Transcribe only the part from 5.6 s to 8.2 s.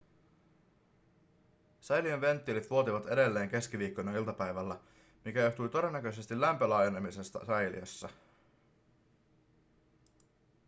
todennäköisesti lämpölaajenemisesta säiliössä